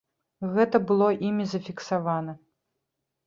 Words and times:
Гэта 0.53 0.79
было 0.91 1.09
імі 1.27 1.45
зафіксавана. 1.51 2.33